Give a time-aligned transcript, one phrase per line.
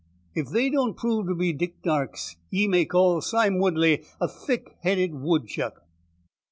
[0.33, 4.75] If they don't prove to be Dick Darke's, ye may call Sime Woodley a thick
[4.81, 5.85] headed woodchuck."